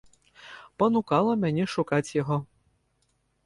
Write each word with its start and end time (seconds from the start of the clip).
Панукала 0.83 1.33
мяне 1.45 1.63
шукаць 1.77 2.11
яго. 2.21 2.37